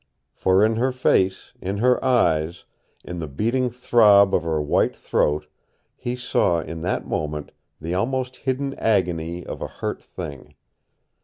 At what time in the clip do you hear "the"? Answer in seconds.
3.19-3.27, 7.79-7.93